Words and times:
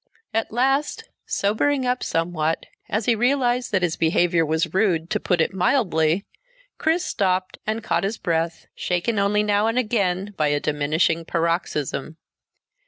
At 0.33 0.51
last, 0.51 1.09
sobering 1.27 1.85
up 1.85 2.01
somewhat 2.01 2.65
as 2.89 3.05
he 3.05 3.13
realized 3.13 3.71
that 3.71 3.83
his 3.83 3.95
behavior 3.97 4.43
was 4.43 4.73
rude, 4.73 5.11
to 5.11 5.19
put 5.19 5.39
it 5.41 5.53
mildly, 5.53 6.25
Chris 6.79 7.05
stopped 7.05 7.59
and 7.67 7.83
caught 7.83 8.03
his 8.03 8.17
breath, 8.17 8.65
shaken 8.73 9.19
only 9.19 9.43
now 9.43 9.67
and 9.67 9.77
again 9.77 10.33
by 10.35 10.47
a 10.47 10.59
diminishing 10.59 11.23
paroxysm. 11.23 12.17